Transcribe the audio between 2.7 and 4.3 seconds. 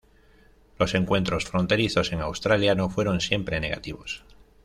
no fueron siempre negativos.